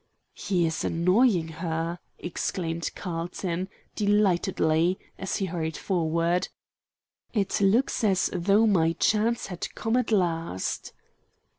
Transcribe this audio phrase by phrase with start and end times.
[0.33, 6.49] "He is annoying her!" exclaimed Carlton, delightedly, as he hurried forward.
[7.35, 10.91] "It looks as though my chance had come at last."